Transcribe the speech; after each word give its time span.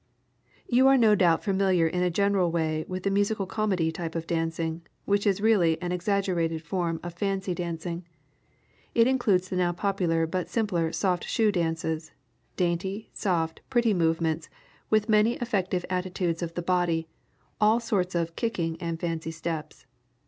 You 0.67 0.87
are 0.87 0.97
no 0.97 1.13
doubt 1.13 1.43
familiar 1.43 1.85
in 1.85 2.01
a 2.01 2.09
general 2.09 2.49
way 2.51 2.85
with 2.87 3.03
the 3.03 3.11
Musical 3.11 3.45
Comedy 3.45 3.91
type 3.91 4.15
of 4.15 4.25
dancing, 4.25 4.81
which 5.05 5.27
is 5.27 5.41
really 5.41 5.79
an 5.79 5.91
exaggerated 5.91 6.63
form 6.63 6.99
of 7.03 7.13
fancy 7.13 7.53
dancing. 7.53 8.07
It 8.95 9.05
includes 9.05 9.49
the 9.49 9.57
now 9.57 9.73
popular 9.73 10.25
but 10.25 10.49
simpler 10.49 10.91
"soft 10.91 11.25
shoe" 11.25 11.51
dances, 11.51 12.13
dainty, 12.55 13.11
soft, 13.13 13.61
pretty 13.69 13.93
movements 13.93 14.49
with 14.89 15.07
many 15.07 15.35
effective 15.35 15.85
attitudes 15.87 16.41
of 16.41 16.55
the 16.55 16.63
body, 16.63 17.07
all 17.59 17.79
sorts 17.79 18.15
of 18.15 18.35
"kicking" 18.35 18.81
and 18.81 18.99
"fancy" 18.99 19.29
steps. 19.29 19.85